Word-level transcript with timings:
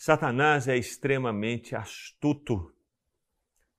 Satanás 0.00 0.68
é 0.68 0.76
extremamente 0.76 1.74
astuto. 1.74 2.72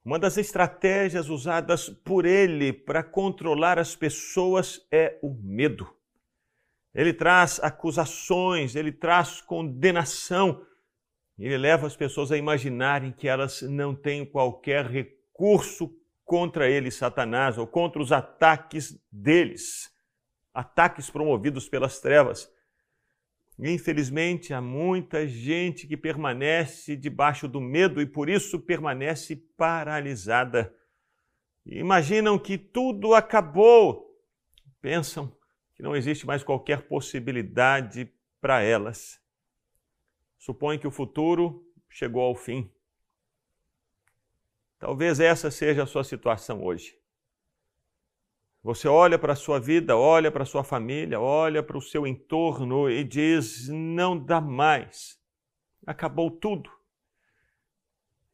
Uma 0.04 0.20
das 0.20 0.36
estratégias 0.36 1.30
usadas 1.30 1.88
por 1.88 2.26
ele 2.26 2.74
para 2.74 3.02
controlar 3.02 3.80
as 3.80 3.96
pessoas 3.96 4.86
é 4.92 5.18
o 5.24 5.34
medo. 5.42 5.90
Ele 6.94 7.14
traz 7.14 7.58
acusações, 7.64 8.76
ele 8.76 8.92
traz 8.92 9.40
condenação, 9.40 10.62
ele 11.38 11.58
leva 11.58 11.88
as 11.88 11.96
pessoas 11.96 12.34
a 12.34 12.38
imaginarem 12.38 13.14
que 13.14 13.26
elas 13.26 13.62
não 13.62 13.96
têm 13.96 14.26
qualquer 14.26 14.88
recurso 14.88 15.90
contra 16.26 16.70
ele, 16.70 16.92
Satanás, 16.92 17.58
ou 17.58 17.66
contra 17.66 18.02
os 18.02 18.12
ataques 18.12 19.02
deles, 19.10 19.90
ataques 20.54 21.10
promovidos 21.10 21.70
pelas 21.70 22.02
trevas. 22.02 22.52
Infelizmente, 23.62 24.54
há 24.54 24.62
muita 24.62 25.28
gente 25.28 25.86
que 25.86 25.98
permanece 25.98 26.96
debaixo 26.96 27.46
do 27.46 27.60
medo 27.60 28.02
e 28.02 28.06
por 28.06 28.30
isso 28.30 28.58
permanece 28.58 29.36
paralisada. 29.36 30.74
Imaginam 31.66 32.40
que 32.40 32.58
tudo 32.58 33.14
acabou. 33.14 34.18
Pensam 34.82 35.36
que 35.76 35.84
não 35.84 35.96
existe 35.96 36.26
mais 36.26 36.42
qualquer 36.42 36.88
possibilidade 36.88 38.10
para 38.40 38.62
elas. 38.62 39.22
Supõem 40.38 40.80
que 40.80 40.88
o 40.88 40.92
futuro 40.92 41.66
chegou 41.90 42.22
ao 42.22 42.36
fim. 42.36 42.72
Talvez 44.78 45.20
essa 45.20 45.52
seja 45.52 45.84
a 45.84 45.88
sua 45.88 46.06
situação 46.06 46.64
hoje. 46.64 46.99
Você 48.62 48.90
olha 48.90 49.18
para 49.18 49.34
a 49.34 49.38
sua 49.38 49.58
vida, 49.58 49.96
olha 49.96 50.30
para 50.30 50.44
a 50.44 50.46
sua 50.46 50.66
família, 50.66 51.20
olha 51.20 51.64
para 51.64 51.78
o 51.78 51.82
seu 51.82 52.06
entorno 52.06 52.90
e 52.90 53.04
diz: 53.06 53.70
não 53.70 54.18
dá 54.18 54.42
mais, 54.42 55.18
acabou 55.88 56.30
tudo. 56.30 56.70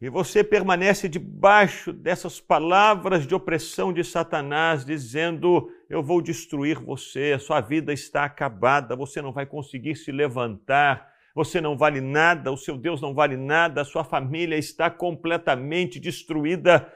E 0.01 0.09
você 0.09 0.43
permanece 0.43 1.07
debaixo 1.07 1.93
dessas 1.93 2.39
palavras 2.39 3.25
de 3.25 3.35
opressão 3.35 3.93
de 3.93 4.03
Satanás, 4.03 4.83
dizendo: 4.83 5.69
Eu 5.87 6.01
vou 6.01 6.21
destruir 6.21 6.79
você, 6.79 7.33
a 7.35 7.39
sua 7.39 7.61
vida 7.61 7.93
está 7.93 8.23
acabada, 8.25 8.95
você 8.95 9.21
não 9.21 9.31
vai 9.31 9.45
conseguir 9.45 9.95
se 9.95 10.11
levantar, 10.11 11.07
você 11.35 11.61
não 11.61 11.77
vale 11.77 12.01
nada, 12.01 12.51
o 12.51 12.57
seu 12.57 12.77
Deus 12.77 12.99
não 12.99 13.13
vale 13.13 13.37
nada, 13.37 13.81
a 13.81 13.85
sua 13.85 14.03
família 14.03 14.57
está 14.57 14.89
completamente 14.89 15.99
destruída. 15.99 16.91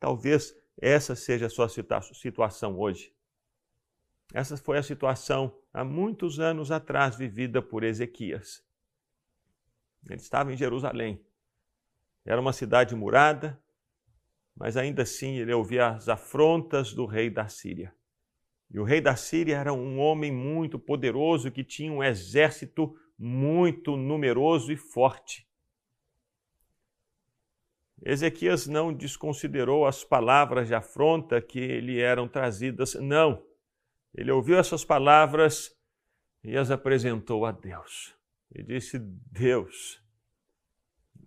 Talvez 0.00 0.54
essa 0.80 1.14
seja 1.14 1.46
a 1.46 1.50
sua 1.50 1.68
situação 1.68 2.78
hoje. 2.78 3.12
Essa 4.32 4.56
foi 4.56 4.78
a 4.78 4.82
situação 4.82 5.54
há 5.72 5.84
muitos 5.84 6.40
anos 6.40 6.70
atrás 6.70 7.16
vivida 7.16 7.60
por 7.60 7.84
Ezequias. 7.84 8.64
Ele 10.08 10.20
estava 10.20 10.52
em 10.52 10.56
Jerusalém. 10.56 11.20
Era 12.24 12.40
uma 12.40 12.52
cidade 12.52 12.94
murada, 12.94 13.60
mas 14.56 14.76
ainda 14.76 15.02
assim 15.02 15.36
ele 15.36 15.52
ouvia 15.52 15.88
as 15.88 16.08
afrontas 16.08 16.94
do 16.94 17.04
rei 17.04 17.28
da 17.28 17.48
Síria. 17.48 17.94
E 18.70 18.78
o 18.78 18.84
rei 18.84 19.00
da 19.00 19.14
Síria 19.16 19.56
era 19.56 19.72
um 19.72 19.98
homem 19.98 20.32
muito 20.32 20.78
poderoso 20.78 21.50
que 21.50 21.62
tinha 21.62 21.92
um 21.92 22.02
exército 22.02 22.96
muito 23.18 23.96
numeroso 23.96 24.72
e 24.72 24.76
forte. 24.76 25.46
Ezequias 28.04 28.66
não 28.66 28.92
desconsiderou 28.92 29.86
as 29.86 30.02
palavras 30.02 30.66
de 30.66 30.74
afronta 30.74 31.40
que 31.40 31.80
lhe 31.80 32.00
eram 32.00 32.26
trazidas, 32.26 32.94
não. 32.94 33.46
Ele 34.12 34.32
ouviu 34.32 34.58
essas 34.58 34.84
palavras 34.84 35.74
e 36.42 36.56
as 36.56 36.70
apresentou 36.70 37.46
a 37.46 37.52
Deus. 37.52 38.14
E 38.52 38.62
disse: 38.62 38.98
Deus, 38.98 40.02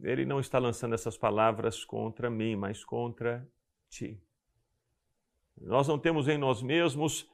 ele 0.02 0.26
não 0.26 0.40
está 0.40 0.60
lançando 0.60 0.94
essas 0.94 1.18
palavras 1.18 1.86
contra 1.86 2.30
mim, 2.30 2.56
mas 2.58 2.84
contra 2.84 3.48
ti. 3.90 4.22
Nós 5.58 5.88
não 5.88 5.98
temos 5.98 6.28
em 6.28 6.38
nós 6.38 6.62
mesmos 6.62 7.32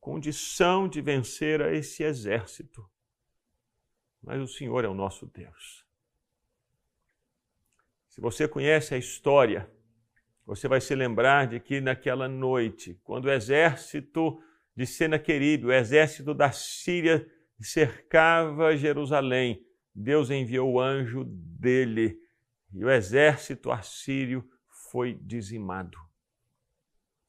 condição 0.00 0.88
de 0.88 1.02
vencer 1.02 1.60
a 1.60 1.72
esse 1.72 2.02
exército, 2.02 2.90
mas 4.22 4.40
o 4.40 4.48
Senhor 4.48 4.84
é 4.84 4.88
o 4.88 4.94
nosso 4.94 5.26
Deus. 5.26 5.83
Se 8.14 8.20
você 8.20 8.46
conhece 8.46 8.94
a 8.94 8.96
história, 8.96 9.68
você 10.46 10.68
vai 10.68 10.80
se 10.80 10.94
lembrar 10.94 11.48
de 11.48 11.58
que 11.58 11.80
naquela 11.80 12.28
noite, 12.28 12.96
quando 13.02 13.24
o 13.24 13.30
exército 13.30 14.40
de 14.76 14.86
Senaqueribe, 14.86 15.66
o 15.66 15.72
exército 15.72 16.32
da 16.32 16.52
Síria, 16.52 17.28
cercava 17.60 18.76
Jerusalém, 18.76 19.66
Deus 19.92 20.30
enviou 20.30 20.74
o 20.74 20.80
anjo 20.80 21.24
dele 21.24 22.16
e 22.72 22.84
o 22.84 22.90
exército 22.90 23.72
assírio 23.72 24.48
foi 24.92 25.14
dizimado. 25.14 25.98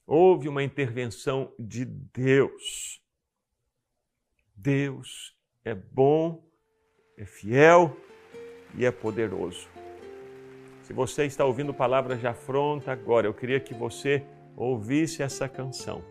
Houve 0.05 0.47
uma 0.47 0.61
intervenção 0.61 1.51
de 1.57 1.83
Deus. 1.83 3.01
Deus 4.55 5.35
é 5.63 5.73
bom, 5.73 6.47
é 7.17 7.25
fiel 7.25 7.97
e 8.77 8.85
é 8.85 8.91
poderoso. 8.91 9.67
Se 10.85 10.93
você 10.93 11.25
está 11.25 11.43
ouvindo 11.43 11.73
palavras 11.73 12.19
de 12.19 12.27
afronta 12.27 12.91
agora, 12.91 13.25
eu 13.25 13.33
queria 13.33 13.59
que 13.59 13.73
você 13.73 14.23
ouvisse 14.55 15.23
essa 15.23 15.49
canção 15.49 16.03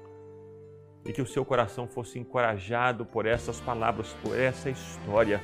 e 1.05 1.13
que 1.13 1.23
o 1.23 1.27
seu 1.27 1.45
coração 1.45 1.87
fosse 1.87 2.19
encorajado 2.19 3.07
por 3.07 3.25
essas 3.25 3.61
palavras, 3.61 4.09
por 4.21 4.37
essa 4.37 4.69
história. 4.69 5.41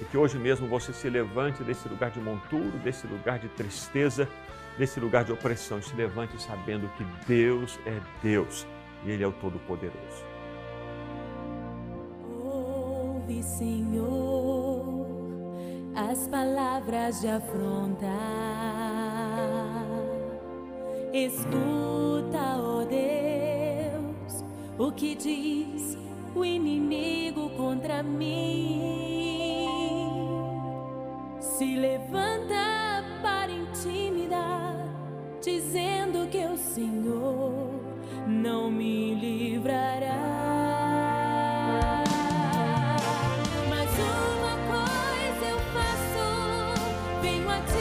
E 0.00 0.04
que 0.06 0.16
hoje 0.16 0.38
mesmo 0.38 0.66
você 0.66 0.94
se 0.94 1.10
levante 1.10 1.62
desse 1.62 1.86
lugar 1.90 2.10
de 2.10 2.20
monturo, 2.20 2.78
desse 2.78 3.06
lugar 3.06 3.38
de 3.38 3.48
tristeza, 3.48 4.26
desse 4.78 4.98
lugar 4.98 5.24
de 5.24 5.32
opressão, 5.32 5.82
se 5.82 5.94
levante 5.94 6.40
sabendo 6.40 6.88
que 6.96 7.04
Deus 7.26 7.78
é 7.84 8.00
Deus 8.22 8.66
e 9.04 9.10
Ele 9.10 9.24
é 9.24 9.26
o 9.26 9.32
Todo-Poderoso. 9.32 10.24
Ouve, 12.42 13.42
Senhor 13.42 14.57
as 15.98 16.28
palavras 16.28 17.20
de 17.20 17.28
afronta. 17.28 18.06
Escuta, 21.12 22.56
ó 22.56 22.82
oh 22.82 22.84
Deus, 22.84 24.44
o 24.78 24.92
que 24.92 25.16
diz 25.16 25.98
o 26.36 26.44
inimigo 26.44 27.50
contra 27.56 28.00
mim. 28.04 28.86
Se 31.40 31.74
levanta 31.74 33.02
para 33.20 33.50
intimidar, 33.50 34.76
dizendo 35.42 36.28
que 36.30 36.44
o 36.44 36.56
Senhor 36.56 37.72
não 38.24 38.70
me 38.70 39.14
livrará. 39.16 40.37
bring 47.28 47.44
what 47.44 47.77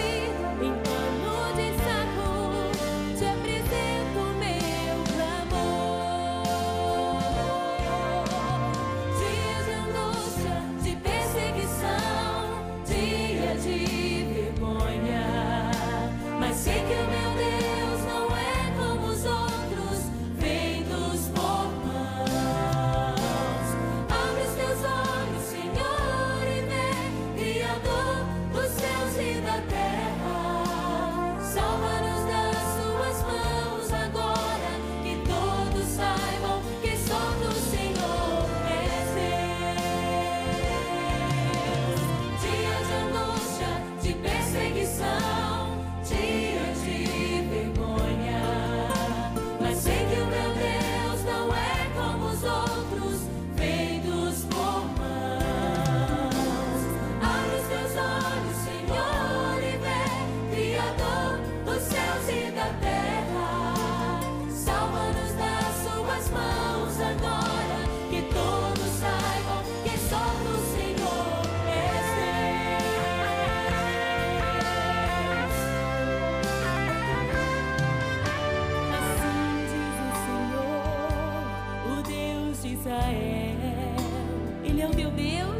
Israel. 82.87 83.57
Ele 84.63 84.81
é 84.81 84.87
o 84.87 84.91
teu 84.91 85.11
Deus. 85.11 85.56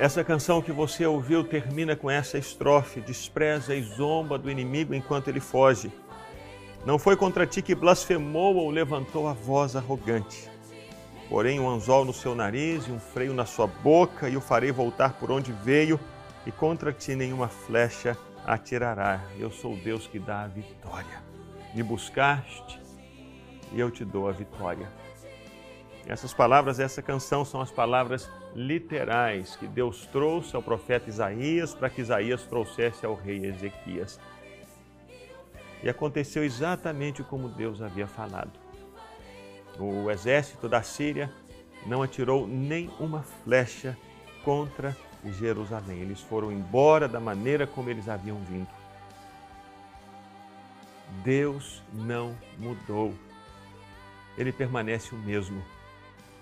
Essa 0.00 0.24
canção 0.24 0.62
que 0.62 0.72
você 0.72 1.04
ouviu 1.04 1.44
termina 1.44 1.94
com 1.94 2.10
essa 2.10 2.38
estrofe: 2.38 3.02
despreza 3.02 3.74
e 3.74 3.82
zomba 3.82 4.38
do 4.38 4.50
inimigo 4.50 4.94
enquanto 4.94 5.28
ele 5.28 5.40
foge. 5.40 5.92
Não 6.86 6.98
foi 6.98 7.16
contra 7.16 7.46
ti 7.46 7.60
que 7.60 7.74
blasfemou 7.74 8.56
ou 8.56 8.70
levantou 8.70 9.28
a 9.28 9.34
voz 9.34 9.76
arrogante. 9.76 10.48
Porém, 11.28 11.60
um 11.60 11.68
anzol 11.68 12.06
no 12.06 12.14
seu 12.14 12.34
nariz 12.34 12.88
e 12.88 12.90
um 12.90 12.98
freio 12.98 13.34
na 13.34 13.44
sua 13.44 13.66
boca, 13.66 14.26
e 14.26 14.38
o 14.38 14.40
farei 14.40 14.72
voltar 14.72 15.12
por 15.12 15.30
onde 15.30 15.52
veio, 15.52 16.00
e 16.46 16.50
contra 16.50 16.94
ti 16.94 17.14
nenhuma 17.14 17.48
flecha 17.48 18.16
atirará. 18.46 19.20
Eu 19.38 19.50
sou 19.50 19.74
o 19.74 19.76
Deus 19.76 20.06
que 20.06 20.18
dá 20.18 20.44
a 20.44 20.48
vitória. 20.48 21.22
Me 21.74 21.82
buscaste 21.82 22.80
e 23.70 23.78
eu 23.78 23.90
te 23.90 24.02
dou 24.02 24.30
a 24.30 24.32
vitória. 24.32 24.88
Essas 26.06 26.32
palavras, 26.32 26.80
essa 26.80 27.02
canção 27.02 27.44
são 27.44 27.60
as 27.60 27.70
palavras 27.70 28.30
literais 28.54 29.56
que 29.56 29.66
Deus 29.66 30.06
trouxe 30.06 30.56
ao 30.56 30.62
profeta 30.62 31.08
Isaías 31.08 31.74
para 31.74 31.90
que 31.90 32.00
Isaías 32.00 32.42
trouxesse 32.44 33.06
ao 33.06 33.14
rei 33.14 33.46
Ezequias. 33.46 34.18
E 35.82 35.88
aconteceu 35.88 36.44
exatamente 36.44 37.22
como 37.22 37.48
Deus 37.48 37.80
havia 37.80 38.06
falado. 38.06 38.52
O 39.78 40.10
exército 40.10 40.68
da 40.68 40.82
Síria 40.82 41.32
não 41.86 42.02
atirou 42.02 42.46
nem 42.46 42.90
uma 42.98 43.22
flecha 43.22 43.96
contra 44.44 44.96
Jerusalém. 45.38 46.00
Eles 46.00 46.20
foram 46.20 46.52
embora 46.52 47.08
da 47.08 47.20
maneira 47.20 47.66
como 47.66 47.88
eles 47.88 48.08
haviam 48.08 48.36
vindo. 48.44 48.68
Deus 51.22 51.82
não 51.92 52.36
mudou. 52.58 53.14
Ele 54.36 54.52
permanece 54.52 55.14
o 55.14 55.18
mesmo. 55.18 55.62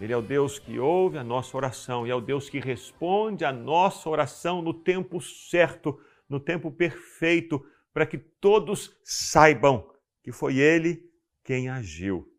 Ele 0.01 0.13
é 0.13 0.17
o 0.17 0.23
Deus 0.23 0.59
que 0.59 0.79
ouve 0.79 1.19
a 1.19 1.25
nossa 1.25 1.57
oração 1.57 2.07
e 2.07 2.11
é 2.11 2.15
o 2.15 2.21
Deus 2.21 2.49
que 2.49 2.61
responde 2.61 3.45
a 3.45 3.53
nossa 3.53 4.09
oração 4.09 4.63
no 4.63 4.73
tempo 4.73 5.21
certo, 5.21 6.01
no 6.29 6.39
tempo 6.39 6.71
perfeito, 6.71 7.65
para 7.93 8.07
que 8.07 8.17
todos 8.17 8.97
saibam 9.03 9.93
que 10.23 10.31
foi 10.31 10.59
Ele 10.59 11.11
quem 11.43 11.69
agiu. 11.69 12.33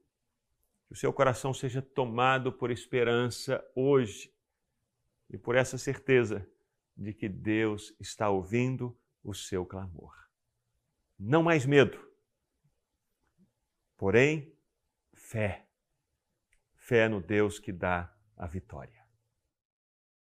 Que 0.87 0.93
o 0.93 0.95
seu 0.95 1.11
coração 1.11 1.53
seja 1.53 1.81
tomado 1.81 2.51
por 2.53 2.71
esperança 2.71 3.63
hoje 3.75 4.33
e 5.29 5.37
por 5.37 5.55
essa 5.55 5.77
certeza 5.77 6.47
de 6.95 7.13
que 7.13 7.27
Deus 7.27 7.93
está 7.99 8.29
ouvindo 8.29 8.97
o 9.23 9.33
seu 9.33 9.65
clamor. 9.65 10.13
Não 11.17 11.43
mais 11.43 11.65
medo, 11.65 11.99
porém 13.97 14.53
fé. 15.13 15.68
Fé 16.89 17.07
no 17.07 17.21
Deus 17.21 17.59
que 17.59 17.71
dá 17.71 18.11
a 18.35 18.47
vitória. 18.47 18.98